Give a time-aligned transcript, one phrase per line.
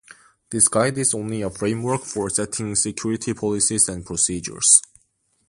[0.49, 4.81] This guide is only a framework for setting security policies and procedures.